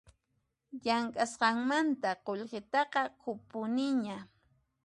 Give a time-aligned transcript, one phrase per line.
[0.83, 4.17] Llamk'asqanmanta qullqitaqa qunpuniña